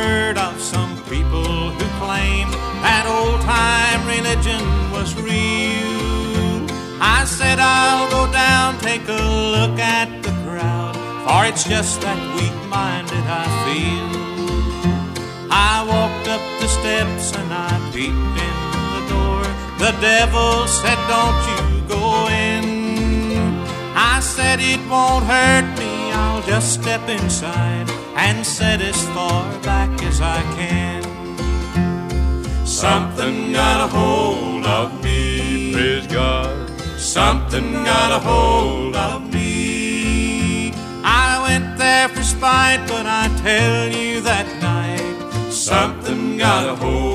[0.00, 1.44] Heard of some people
[1.76, 4.64] who claimed that old time religion
[4.96, 6.64] was real.
[7.02, 9.22] I said I'll go down, take a
[9.56, 10.96] look at the crowd,
[11.26, 14.10] for it's just that weak-minded I feel.
[15.50, 18.56] I walked up the steps and I peeped in
[18.96, 19.44] the door.
[19.84, 21.60] The devil said, don't you
[21.92, 22.64] go in.
[23.94, 29.90] I said it won't hurt me, I'll just step inside and sit as far back
[30.02, 31.00] as I can.
[32.66, 36.70] Something got a hold of me, Praise God.
[36.98, 40.72] something got a hold of me.
[41.02, 47.09] I went there for spite, but I tell you that night, something got a hold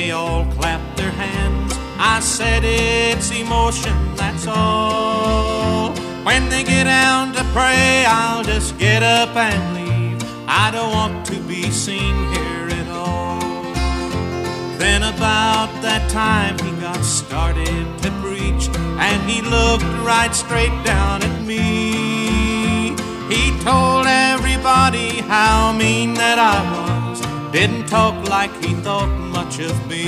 [0.00, 1.74] they all clapped their hands.
[1.98, 5.92] I said it's emotion, that's all.
[6.24, 10.18] When they get down to pray, I'll just get up and leave.
[10.46, 13.40] I don't want to be seen here at all.
[14.78, 18.64] Then about that time he got started to preach,
[19.06, 22.96] and he looked right straight down at me.
[23.34, 27.20] He told everybody how mean that I was,
[27.52, 30.06] didn't talk like he thought much of me.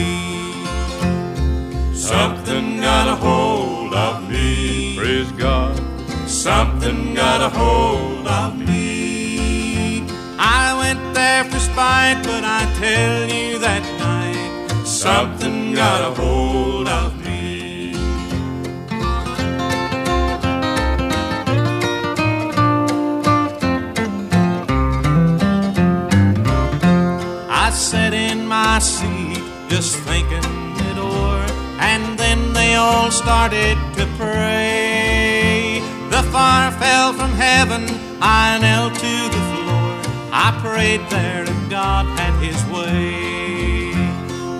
[1.94, 4.96] Something got a hold of me.
[4.98, 5.74] Praise God.
[6.28, 10.04] Something got a hold of me.
[10.38, 16.61] I went there for spite, but I tell you that night, something got a hold
[29.72, 30.44] just thinking
[30.90, 31.40] it over,
[31.80, 35.80] and then they all started to pray.
[36.10, 37.82] The fire fell from heaven,
[38.20, 39.92] I knelt to the floor.
[40.30, 43.94] I prayed there, and God had His way.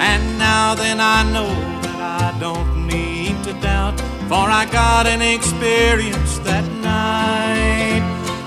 [0.01, 1.53] And now then I know
[1.85, 4.01] that I don't need to doubt,
[4.31, 8.03] for I got an experience that night.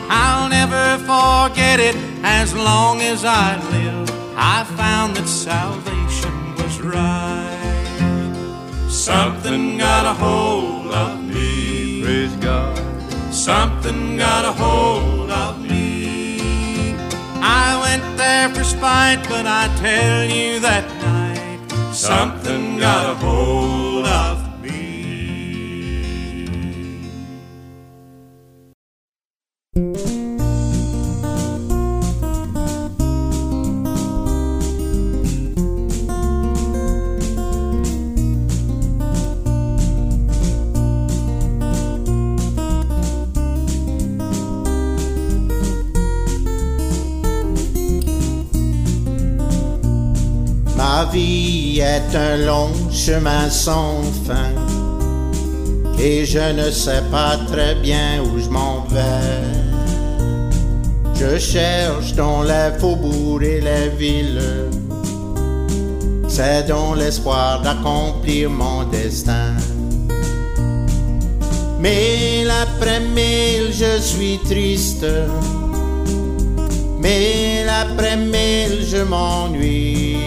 [0.10, 4.10] I'll never forget it as long as I live.
[4.36, 5.95] I found that salvation
[6.86, 8.34] right.
[8.90, 12.02] Something got a hold of me.
[12.04, 12.78] Praise God.
[13.34, 16.96] Something got a hold of me.
[17.42, 23.85] I went there for spite, but I tell you that night, something got a hold
[51.18, 54.52] est un long chemin sans fin
[55.98, 59.42] et je ne sais pas très bien où je m'en vais.
[61.16, 64.70] Je cherche dans les faubourgs et les villes,
[66.28, 69.54] c'est dans l'espoir d'accomplir mon destin.
[71.80, 75.06] Mais l'après-mille, je suis triste.
[77.00, 80.18] Mais l'après-mille, je m'ennuie.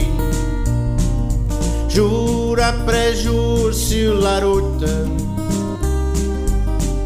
[1.99, 4.85] Jour après jour sur la route,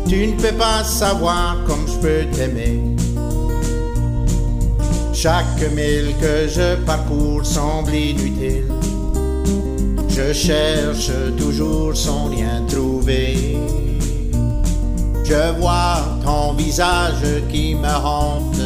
[0.06, 2.78] tu ne peux pas savoir comme je peux t'aimer.
[5.14, 8.70] Chaque mille que je parcours semble inutile.
[10.10, 13.56] Je cherche toujours sans rien trouver.
[15.24, 18.60] Je vois ton visage qui me hante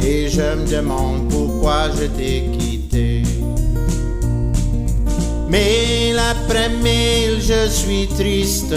[0.00, 2.65] et je me demande pourquoi je t'ai quitté.
[5.48, 8.74] Mais l'après-mille, je suis triste.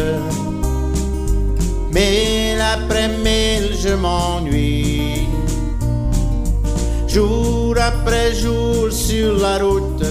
[1.92, 5.28] Mais l'après-mille, je m'ennuie.
[7.08, 10.06] Jour après jour sur la route,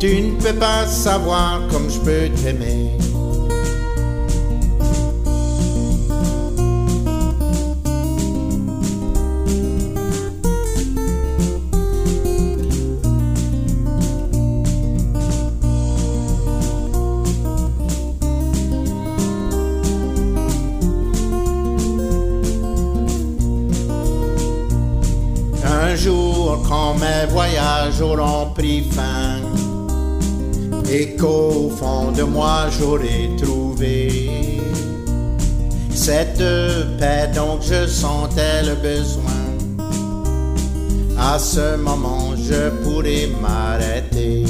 [0.00, 2.96] tu ne peux pas savoir comme je peux t'aimer.
[26.66, 29.40] Quand mes voyages auront pris fin
[30.90, 34.30] et qu'au fond de moi j'aurai trouvé
[35.92, 36.38] cette
[36.98, 39.44] paix dont je sentais le besoin.
[41.18, 44.44] À ce moment, je pourrais m'arrêter.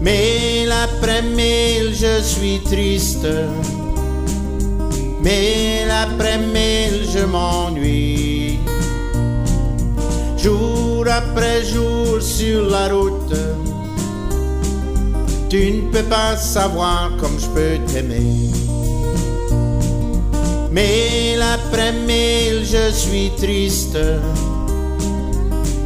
[0.00, 3.26] Mais l'après-mille, je suis triste.
[5.22, 8.31] Mais l'après-mille, je m'ennuie.
[11.08, 13.34] Après jour sur la route,
[15.48, 18.50] tu ne peux pas savoir comme je peux t'aimer.
[20.70, 23.98] Mais l'après-mille, je suis triste.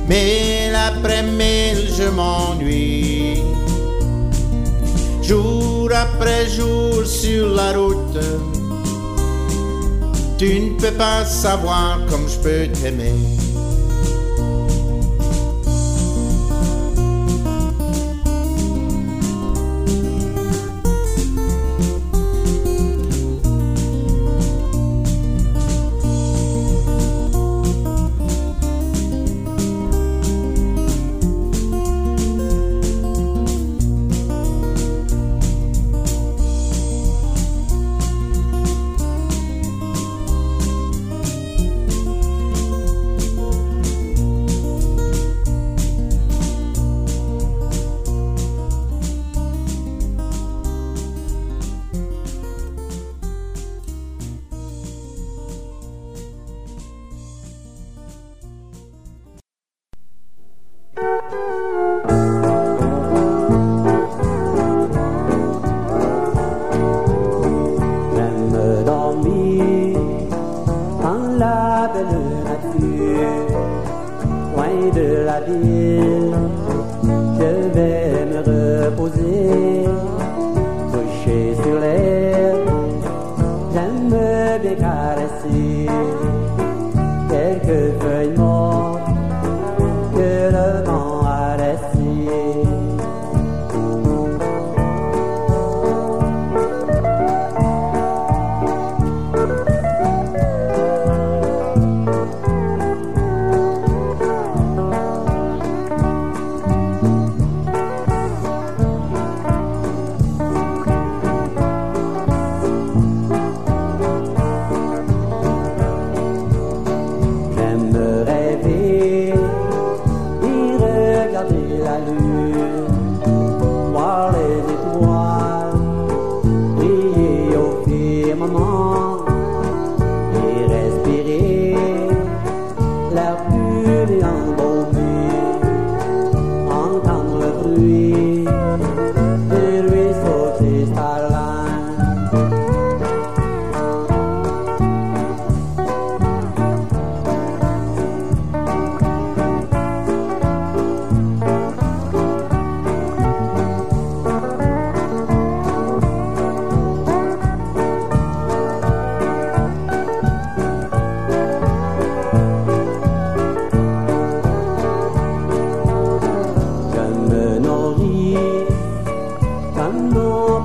[0.08, 3.42] Mais l'après-mille, je m'ennuie.
[5.22, 8.20] Jour après jour sur la route,
[10.38, 13.45] tu ne peux pas savoir comme je peux t'aimer.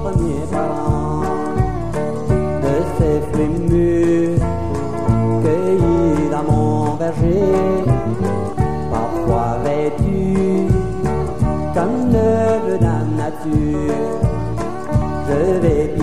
[0.03, 1.21] premier parent
[2.63, 4.39] de ces fruits mûrs
[5.43, 7.83] cueillis dans mon verger,
[8.91, 10.67] parfois vêtus
[11.73, 13.95] comme l'œuvre d'un nature.
[15.27, 16.00] Je vais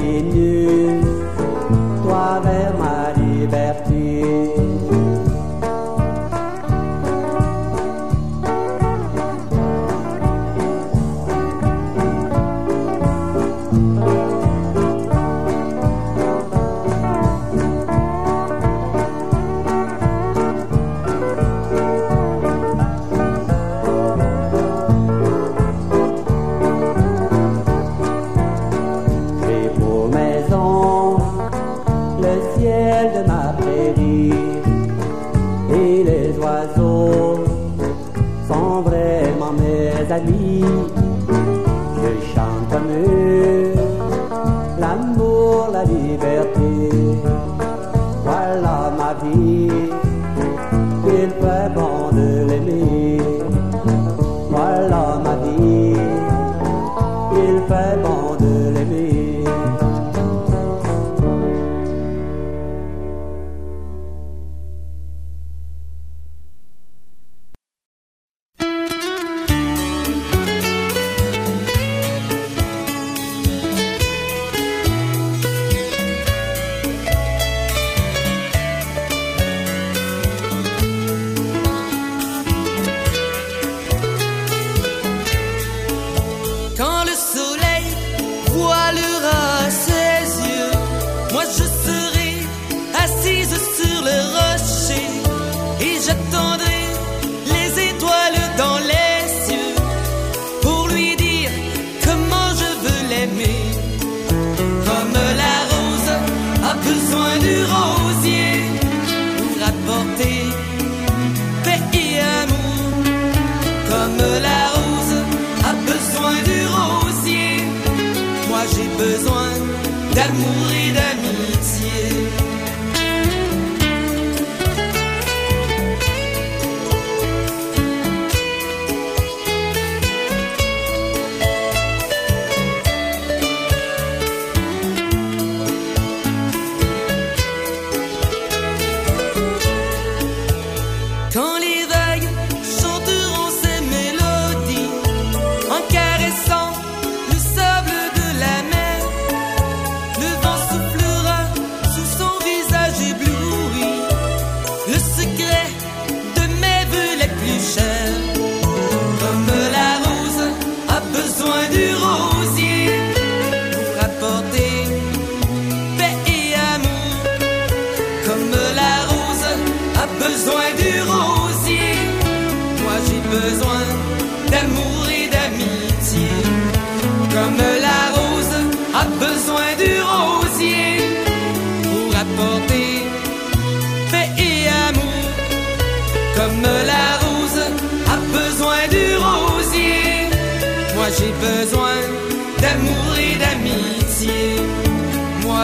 [40.08, 41.07] 在你。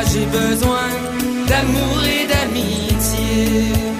[0.02, 0.88] J'ai besoin
[1.46, 3.93] d'amour et d'amitié.